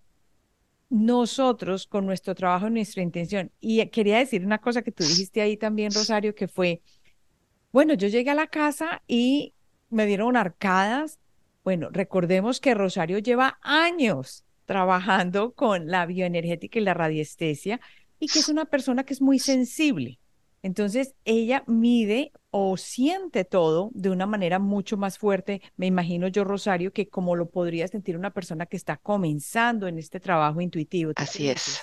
[0.89, 3.51] nosotros con nuestro trabajo y nuestra intención.
[3.59, 6.81] Y quería decir una cosa que tú dijiste ahí también, Rosario, que fue,
[7.71, 9.53] bueno, yo llegué a la casa y
[9.89, 11.19] me dieron arcadas.
[11.63, 17.79] Bueno, recordemos que Rosario lleva años trabajando con la bioenergética y la radiestesia
[18.19, 20.19] y que es una persona que es muy sensible.
[20.63, 26.43] Entonces, ella mide o siente todo de una manera mucho más fuerte, me imagino yo,
[26.45, 31.13] Rosario, que como lo podría sentir una persona que está comenzando en este trabajo intuitivo.
[31.15, 31.81] Así es.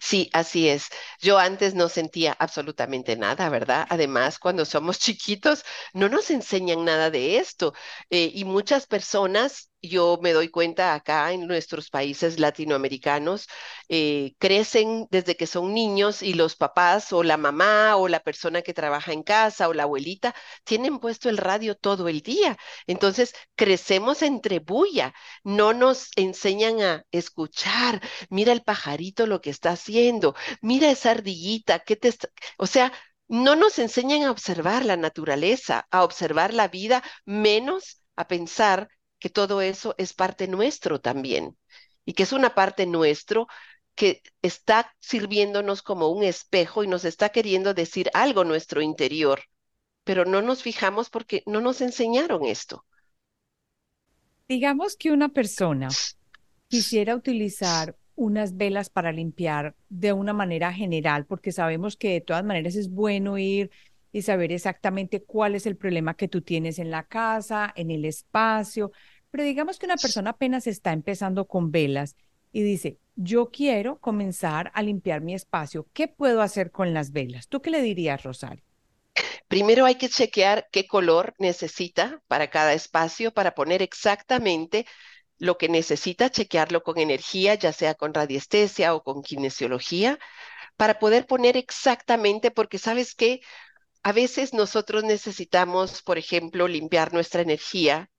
[0.00, 0.88] Sí, así es.
[1.20, 3.86] Yo antes no sentía absolutamente nada, ¿verdad?
[3.90, 7.74] Además, cuando somos chiquitos, no nos enseñan nada de esto.
[8.10, 13.48] Eh, y muchas personas yo me doy cuenta acá en nuestros países latinoamericanos,
[13.88, 18.62] eh, crecen desde que son niños y los papás o la mamá o la persona
[18.62, 22.56] que trabaja en casa o la abuelita tienen puesto el radio todo el día.
[22.86, 25.14] Entonces, crecemos entre bulla,
[25.44, 31.80] no nos enseñan a escuchar, mira el pajarito lo que está haciendo, mira esa ardillita,
[31.80, 32.28] ¿qué te está...
[32.58, 32.92] O sea,
[33.28, 38.88] no nos enseñan a observar la naturaleza, a observar la vida, menos a pensar
[39.22, 41.56] que todo eso es parte nuestro también
[42.04, 43.46] y que es una parte nuestro
[43.94, 49.40] que está sirviéndonos como un espejo y nos está queriendo decir algo nuestro interior.
[50.04, 52.86] pero no nos fijamos porque no nos enseñaron esto.
[54.48, 55.98] Digamos que una persona
[56.68, 62.44] quisiera utilizar unas velas para limpiar de una manera general, porque sabemos que de todas
[62.44, 63.70] maneras es bueno ir
[64.12, 68.04] y saber exactamente cuál es el problema que tú tienes en la casa, en el
[68.04, 68.92] espacio.
[69.32, 72.16] Pero digamos que una persona apenas está empezando con velas
[72.52, 75.88] y dice, yo quiero comenzar a limpiar mi espacio.
[75.94, 77.48] ¿Qué puedo hacer con las velas?
[77.48, 78.62] ¿Tú qué le dirías, Rosario?
[79.48, 84.86] Primero hay que chequear qué color necesita para cada espacio para poner exactamente
[85.38, 90.18] lo que necesita, chequearlo con energía, ya sea con radiestesia o con kinesiología,
[90.76, 93.40] para poder poner exactamente, porque sabes que
[94.02, 98.10] a veces nosotros necesitamos, por ejemplo, limpiar nuestra energía,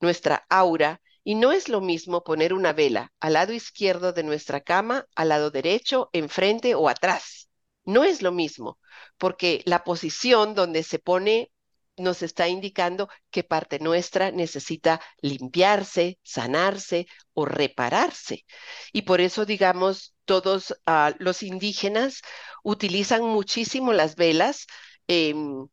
[0.00, 4.60] nuestra aura, y no es lo mismo poner una vela al lado izquierdo de nuestra
[4.60, 7.48] cama, al lado derecho, enfrente o atrás.
[7.84, 8.78] No es lo mismo,
[9.18, 11.52] porque la posición donde se pone
[11.96, 18.46] nos está indicando que parte nuestra necesita limpiarse, sanarse o repararse.
[18.92, 22.22] Y por eso, digamos, todos ah, los indígenas
[22.64, 24.66] utilizan muchísimo las velas
[25.08, 25.68] em,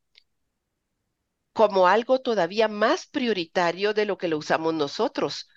[1.57, 5.49] como algo todavía más prioritario de lo que lo usamos nosotros,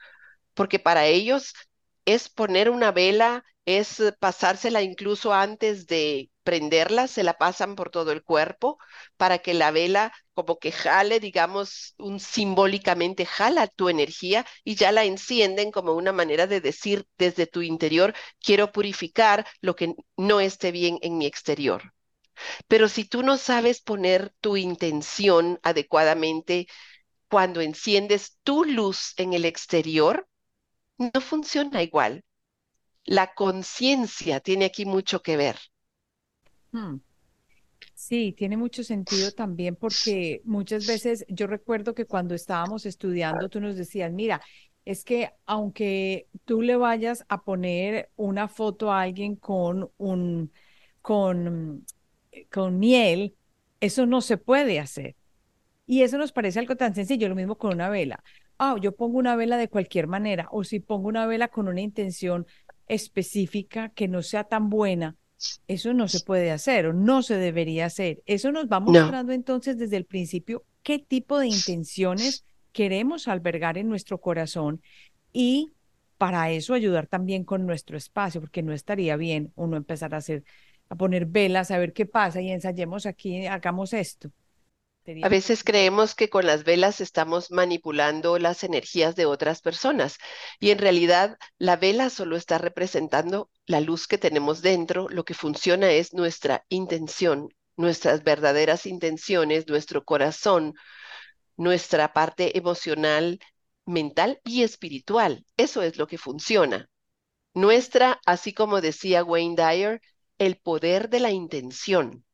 [0.54, 1.52] porque para ellos
[2.06, 8.12] es poner una vela, es pasársela incluso antes de prenderla, se la pasan por todo
[8.12, 8.78] el cuerpo
[9.18, 15.04] para que la vela como que jale, digamos, simbólicamente jala tu energía y ya la
[15.04, 20.72] encienden como una manera de decir desde tu interior, quiero purificar lo que no esté
[20.72, 21.92] bien en mi exterior.
[22.68, 26.66] Pero si tú no sabes poner tu intención adecuadamente
[27.28, 30.28] cuando enciendes tu luz en el exterior,
[30.98, 32.24] no funciona igual.
[33.04, 35.58] La conciencia tiene aquí mucho que ver.
[36.72, 36.96] Hmm.
[37.94, 43.60] Sí, tiene mucho sentido también porque muchas veces yo recuerdo que cuando estábamos estudiando tú
[43.60, 44.40] nos decías, mira,
[44.84, 50.52] es que aunque tú le vayas a poner una foto a alguien con un
[51.02, 51.84] con
[52.50, 53.34] con miel,
[53.80, 55.16] eso no se puede hacer.
[55.86, 58.22] Y eso nos parece algo tan sencillo, lo mismo con una vela.
[58.58, 61.80] Ah, yo pongo una vela de cualquier manera, o si pongo una vela con una
[61.80, 62.46] intención
[62.86, 65.16] específica que no sea tan buena,
[65.66, 68.22] eso no se puede hacer o no se debería hacer.
[68.26, 73.88] Eso nos va mostrando entonces desde el principio qué tipo de intenciones queremos albergar en
[73.88, 74.82] nuestro corazón
[75.32, 75.72] y
[76.18, 80.44] para eso ayudar también con nuestro espacio, porque no estaría bien uno empezar a hacer
[80.90, 84.30] a poner velas, a ver qué pasa y ensayemos aquí, hagamos esto.
[85.22, 90.18] A veces creemos que con las velas estamos manipulando las energías de otras personas
[90.60, 95.08] y en realidad la vela solo está representando la luz que tenemos dentro.
[95.08, 100.74] Lo que funciona es nuestra intención, nuestras verdaderas intenciones, nuestro corazón,
[101.56, 103.40] nuestra parte emocional,
[103.86, 105.46] mental y espiritual.
[105.56, 106.88] Eso es lo que funciona.
[107.54, 110.00] Nuestra, así como decía Wayne Dyer,
[110.40, 112.24] el poder de la intención.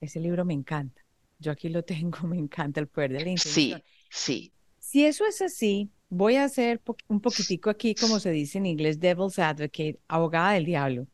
[0.00, 1.02] Ese libro me encanta.
[1.38, 3.82] Yo aquí lo tengo, me encanta el poder de la intención.
[4.08, 4.52] Sí, sí.
[4.78, 9.00] Si eso es así, voy a hacer un poquitico aquí, como se dice en inglés,
[9.00, 11.08] devil's advocate, abogada del diablo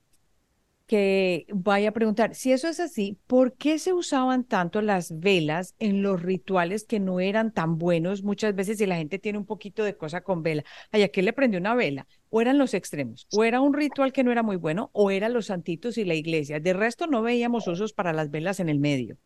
[0.91, 5.77] que vaya a preguntar, si eso es así, ¿por qué se usaban tanto las velas
[5.79, 8.25] en los rituales que no eran tan buenos?
[8.25, 11.33] Muchas veces si la gente tiene un poquito de cosa con vela, ¿a qué le
[11.33, 12.09] prendió una vela?
[12.29, 15.33] O eran los extremos, o era un ritual que no era muy bueno, o eran
[15.33, 16.59] los santitos y la iglesia.
[16.59, 19.17] De resto no veíamos usos para las velas en el medio.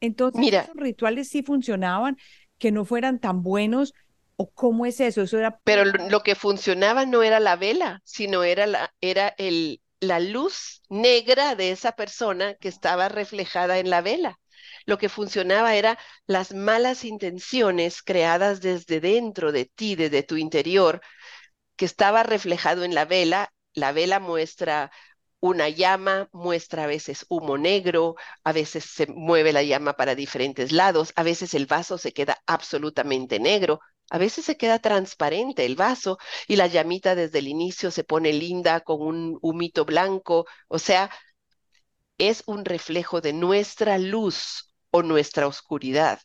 [0.00, 2.18] Entonces, Mira, esos rituales sí funcionaban,
[2.58, 3.94] que no fueran tan buenos,
[4.36, 5.22] ¿O cómo es eso?
[5.22, 5.60] Eso era.
[5.62, 10.82] Pero lo que funcionaba no era la vela, sino era la, era el, la luz
[10.88, 14.38] negra de esa persona que estaba reflejada en la vela.
[14.86, 21.00] Lo que funcionaba era las malas intenciones creadas desde dentro de ti, desde tu interior,
[21.76, 23.52] que estaba reflejado en la vela.
[23.74, 24.90] La vela muestra
[25.40, 30.72] una llama, muestra a veces humo negro, a veces se mueve la llama para diferentes
[30.72, 35.76] lados, a veces el vaso se queda absolutamente negro, a veces se queda transparente el
[35.76, 40.46] vaso y la llamita desde el inicio se pone linda con un humito blanco.
[40.68, 41.10] O sea,
[42.18, 46.20] es un reflejo de nuestra luz o nuestra oscuridad.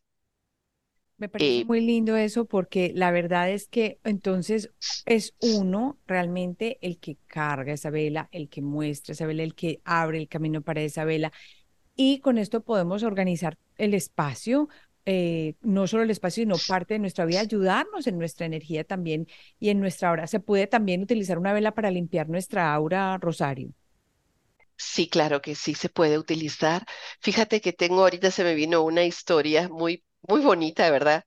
[1.17, 4.71] Me parece eh, muy lindo eso porque la verdad es que entonces
[5.05, 9.81] es uno realmente el que carga esa vela, el que muestra esa vela, el que
[9.83, 11.33] abre el camino para esa vela.
[11.95, 14.69] Y con esto podemos organizar el espacio,
[15.09, 19.27] eh, no solo el espacio, sino parte de nuestra vida, ayudarnos en nuestra energía también
[19.59, 20.27] y en nuestra aura.
[20.27, 23.73] Se puede también utilizar una vela para limpiar nuestra aura, Rosario.
[24.77, 26.85] Sí, claro que sí se puede utilizar.
[27.21, 31.25] Fíjate que tengo, ahorita se me vino una historia muy, muy bonita, ¿verdad?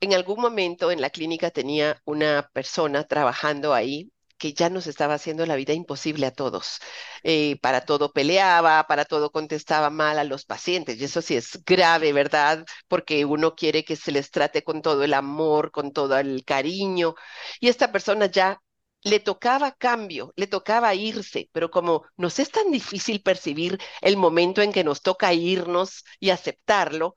[0.00, 4.10] En algún momento en la clínica tenía una persona trabajando ahí
[4.44, 6.78] que ya nos estaba haciendo la vida imposible a todos.
[7.22, 11.00] Eh, para todo peleaba, para todo contestaba mal a los pacientes.
[11.00, 12.64] Y eso sí es grave, ¿verdad?
[12.88, 17.14] Porque uno quiere que se les trate con todo el amor, con todo el cariño.
[17.58, 18.60] Y esta persona ya
[19.02, 24.60] le tocaba cambio, le tocaba irse, pero como nos es tan difícil percibir el momento
[24.62, 27.14] en que nos toca irnos y aceptarlo,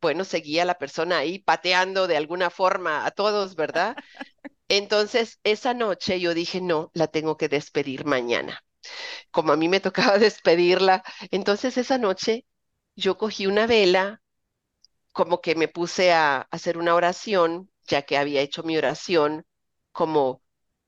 [0.00, 3.96] bueno, seguía la persona ahí pateando de alguna forma a todos, ¿verdad?
[4.68, 8.60] Entonces, esa noche yo dije, no, la tengo que despedir mañana.
[9.32, 12.46] Como a mí me tocaba despedirla, entonces esa noche
[12.96, 14.22] yo cogí una vela,
[15.12, 19.46] como que me puse a hacer una oración, ya que había hecho mi oración,
[19.92, 20.42] como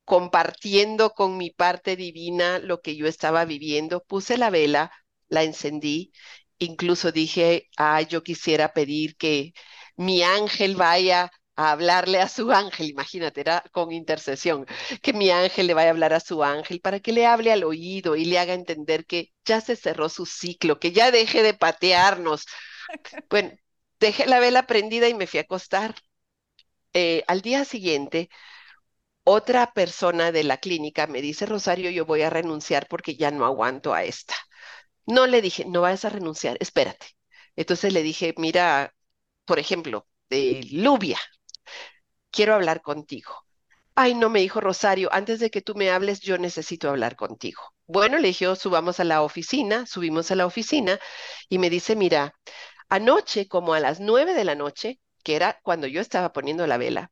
[0.04, 4.92] compartiendo con mi parte divina lo que yo estaba viviendo, puse la vela,
[5.28, 6.12] la encendí,
[6.58, 9.52] incluso dije, ah, yo quisiera pedir que
[9.96, 14.66] mi ángel vaya a hablarle a su ángel, imagínate, era con intercesión,
[15.02, 17.64] que mi ángel le vaya a hablar a su ángel para que le hable al
[17.64, 21.54] oído y le haga entender que ya se cerró su ciclo, que ya deje de
[21.54, 22.46] patearnos.
[23.30, 23.52] Bueno,
[24.00, 25.94] dejé la vela prendida y me fui a acostar.
[26.94, 28.28] Eh, al día siguiente,
[29.24, 33.46] otra persona de la clínica me dice, Rosario, yo voy a renunciar porque ya no
[33.46, 34.34] aguanto a esta.
[35.06, 37.08] No le dije, no vayas a renunciar, espérate.
[37.56, 38.94] Entonces le dije, mira,
[39.46, 41.18] por ejemplo, de Lubia,
[42.30, 43.32] quiero hablar contigo.
[43.94, 47.60] Ay, no, me dijo Rosario, antes de que tú me hables, yo necesito hablar contigo.
[47.86, 51.00] Bueno, le dije, subamos a la oficina, subimos a la oficina
[51.48, 52.34] y me dice, mira,
[52.88, 56.78] anoche, como a las nueve de la noche, que era cuando yo estaba poniendo la
[56.78, 57.10] vela,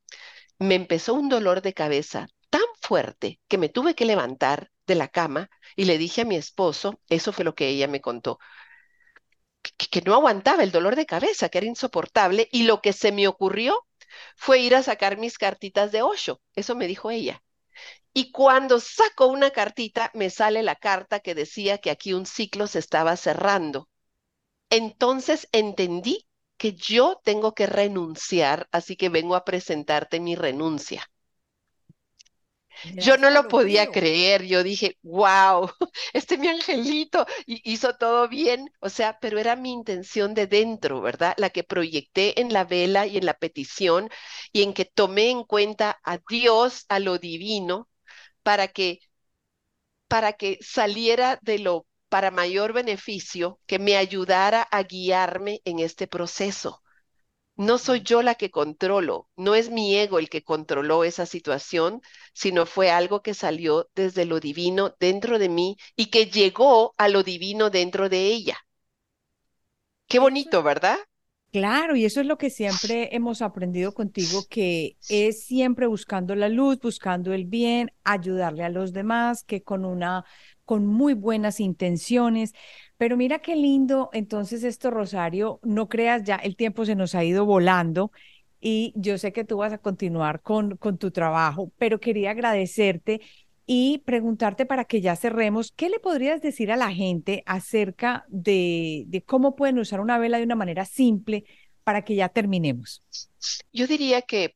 [0.58, 5.08] me empezó un dolor de cabeza tan fuerte que me tuve que levantar de la
[5.08, 8.38] cama y le dije a mi esposo, eso fue lo que ella me contó,
[9.62, 13.12] que, que no aguantaba el dolor de cabeza, que era insoportable, y lo que se
[13.12, 13.85] me ocurrió
[14.36, 17.42] fue ir a sacar mis cartitas de Osho, eso me dijo ella.
[18.14, 22.66] Y cuando saco una cartita, me sale la carta que decía que aquí un ciclo
[22.66, 23.88] se estaba cerrando.
[24.70, 26.26] Entonces entendí
[26.56, 31.08] que yo tengo que renunciar, así que vengo a presentarte mi renuncia.
[32.98, 35.70] Yo no lo podía creer, yo dije, wow,
[36.12, 41.34] este mi angelito hizo todo bien, o sea, pero era mi intención de dentro, ¿verdad?
[41.38, 44.10] La que proyecté en la vela y en la petición
[44.52, 47.88] y en que tomé en cuenta a Dios, a lo divino,
[48.42, 49.00] para que
[50.08, 56.06] para que saliera de lo para mayor beneficio, que me ayudara a guiarme en este
[56.06, 56.82] proceso.
[57.56, 62.00] No soy yo la que controlo, no es mi ego el que controló esa situación,
[62.32, 67.08] sino fue algo que salió desde lo divino dentro de mí y que llegó a
[67.08, 68.56] lo divino dentro de ella.
[70.08, 70.98] Qué bonito, ¿verdad?
[71.52, 76.50] Claro, y eso es lo que siempre hemos aprendido contigo, que es siempre buscando la
[76.50, 80.24] luz, buscando el bien, ayudarle a los demás, que con una
[80.66, 82.52] con muy buenas intenciones.
[82.98, 87.24] Pero mira qué lindo, entonces esto, Rosario, no creas ya, el tiempo se nos ha
[87.24, 88.12] ido volando
[88.60, 93.20] y yo sé que tú vas a continuar con, con tu trabajo, pero quería agradecerte
[93.66, 99.04] y preguntarte para que ya cerremos, ¿qué le podrías decir a la gente acerca de,
[99.08, 101.44] de cómo pueden usar una vela de una manera simple
[101.84, 103.02] para que ya terminemos?
[103.72, 104.54] Yo diría que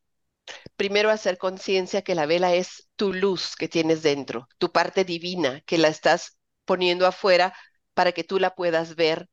[0.76, 5.60] primero hacer conciencia que la vela es tu luz que tienes dentro, tu parte divina,
[5.66, 7.54] que la estás poniendo afuera
[7.94, 9.28] para que tú la puedas ver,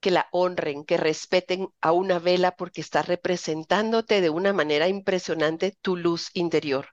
[0.00, 5.76] que la honren, que respeten a una vela porque está representándote de una manera impresionante
[5.82, 6.88] tu luz interior.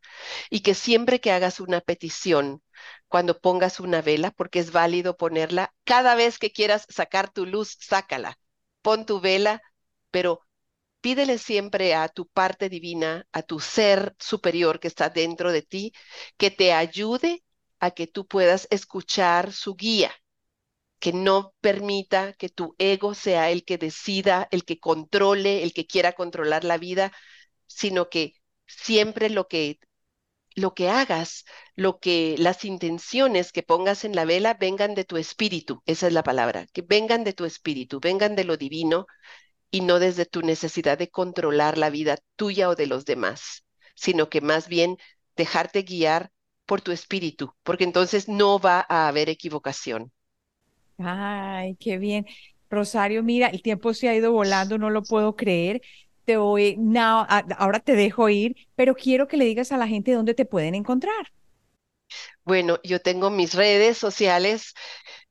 [0.50, 2.64] Y que siempre que hagas una petición,
[3.08, 7.78] cuando pongas una vela, porque es válido ponerla, cada vez que quieras sacar tu luz,
[7.80, 8.40] sácala.
[8.82, 9.62] Pon tu vela,
[10.12, 10.42] pero
[11.04, 15.94] pídele siempre a tu parte divina, a tu ser superior que está dentro de ti,
[16.38, 17.44] que te ayude
[17.80, 20.14] a que tú puedas escuchar su guía,
[21.00, 25.86] que no permita que tu ego sea el que decida, el que controle, el que
[25.88, 27.12] quiera controlar la vida,
[27.68, 28.34] sino que
[28.68, 29.80] siempre lo que
[30.56, 31.46] lo que hagas,
[31.76, 36.14] lo que las intenciones que pongas en la vela vengan de tu espíritu, esa es
[36.14, 39.08] la palabra, que vengan de tu espíritu, vengan de lo divino
[39.74, 43.66] y no desde tu necesidad de controlar la vida tuya o de los demás,
[43.96, 44.98] sino que más bien
[45.38, 46.32] dejarte guiar
[46.68, 50.14] por tu espíritu, porque entonces no va a haber equivocación.
[50.98, 52.26] Ay, qué bien.
[52.70, 55.82] Rosario, mira, el tiempo se ha ido volando, no lo puedo creer.
[56.26, 57.26] Te voy, now,
[57.58, 60.76] ahora te dejo ir, pero quiero que le digas a la gente dónde te pueden
[60.76, 61.28] encontrar.
[62.46, 64.74] Bueno, yo tengo mis redes sociales,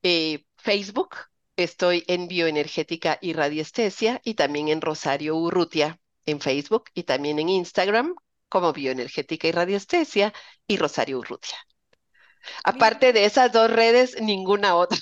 [0.03, 1.17] eh, Facebook,
[1.55, 7.49] estoy en Bioenergética y Radiestesia y también en Rosario Urrutia en Facebook y también en
[7.49, 8.15] Instagram
[8.49, 10.33] como Bioenergética y Radiestesia
[10.67, 11.57] y Rosario Urrutia.
[12.63, 14.97] Aparte de esas dos redes, ninguna otra.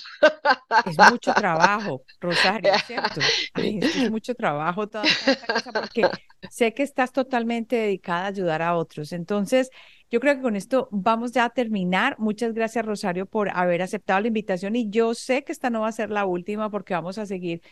[0.86, 3.20] es mucho trabajo, Rosario, ¿cierto?
[3.56, 6.08] Es mucho trabajo toda, toda esta cosa porque
[6.50, 9.12] sé que estás totalmente dedicada a ayudar a otros.
[9.12, 9.70] Entonces,
[10.12, 12.16] yo creo que con esto vamos ya a terminar.
[12.18, 15.88] Muchas gracias, Rosario, por haber aceptado la invitación y yo sé que esta no va
[15.88, 17.62] a ser la última porque vamos a seguir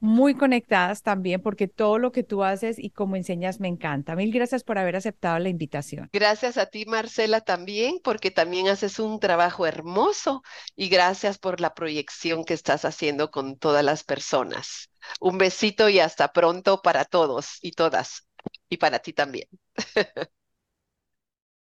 [0.00, 4.16] muy conectadas también porque todo lo que tú haces y como enseñas me encanta.
[4.16, 6.10] Mil gracias por haber aceptado la invitación.
[6.12, 10.42] Gracias a ti, Marcela, también, porque también haces un trabajo hermoso
[10.74, 14.90] y gracias por la proyección que estás haciendo con todas las personas.
[15.20, 18.26] Un besito y hasta pronto para todos y todas,
[18.68, 19.48] y para ti también.